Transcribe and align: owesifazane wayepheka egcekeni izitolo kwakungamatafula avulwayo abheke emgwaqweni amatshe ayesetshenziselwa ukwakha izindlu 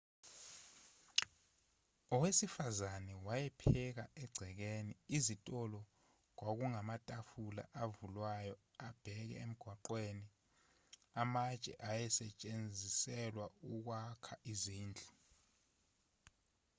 owesifazane 2.15 3.13
wayepheka 3.25 4.03
egcekeni 4.23 4.93
izitolo 5.17 5.79
kwakungamatafula 6.37 7.63
avulwayo 7.83 8.55
abheke 8.87 9.35
emgwaqweni 9.43 10.27
amatshe 11.21 11.73
ayesetshenziselwa 11.89 13.45
ukwakha 13.71 14.35
izindlu 14.51 15.09